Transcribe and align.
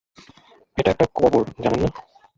এটা 0.77 0.89
একটা 0.91 1.05
কবর, 1.15 1.43
জানেন 1.63 1.79
না! 1.83 1.89